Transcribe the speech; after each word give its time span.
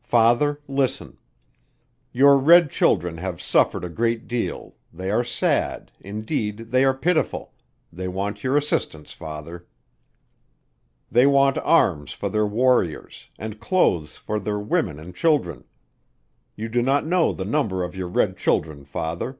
"Father 0.00 0.58
Listen. 0.66 1.18
Your 2.12 2.38
red 2.38 2.70
children 2.70 3.18
have 3.18 3.42
suffered 3.42 3.84
a 3.84 3.90
great 3.90 4.26
deal, 4.26 4.74
they 4.90 5.10
are 5.10 5.22
sad, 5.22 5.92
indeed 6.00 6.56
they 6.70 6.82
are 6.82 6.94
pitiful, 6.94 7.52
they 7.92 8.08
want 8.08 8.42
your 8.42 8.56
assistance 8.56 9.12
Father. 9.12 9.66
They 11.10 11.26
want 11.26 11.58
arms 11.58 12.12
for 12.14 12.30
their 12.30 12.46
Warriors, 12.46 13.28
and 13.38 13.60
clothes 13.60 14.16
for 14.16 14.40
their 14.40 14.58
women 14.58 14.98
and 14.98 15.14
children. 15.14 15.62
You 16.56 16.70
do 16.70 16.80
not 16.80 17.04
know 17.04 17.34
the 17.34 17.44
number 17.44 17.84
of 17.84 17.94
your 17.94 18.08
red 18.08 18.38
children 18.38 18.86
Father. 18.86 19.38